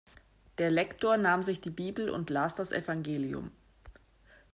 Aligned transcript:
Der 0.57 0.71
Lektor 0.71 1.15
nahm 1.15 1.43
sich 1.43 1.61
die 1.61 1.69
Bibel 1.69 2.09
und 2.09 2.31
las 2.31 2.55
das 2.55 2.71
Evangelium. 2.71 3.51